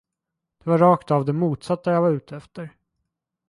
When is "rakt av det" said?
0.77-1.33